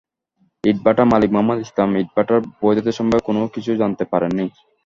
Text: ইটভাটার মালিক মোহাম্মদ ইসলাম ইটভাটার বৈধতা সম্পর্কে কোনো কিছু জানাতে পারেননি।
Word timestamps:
ইটভাটার 0.63 1.05
মালিক 1.11 1.29
মোহাম্মদ 1.31 1.59
ইসলাম 1.65 1.89
ইটভাটার 2.01 2.39
বৈধতা 2.59 2.91
সম্পর্কে 2.97 3.27
কোনো 3.27 3.39
কিছু 3.55 3.69
জানাতে 3.81 4.05
পারেননি। 4.11 4.45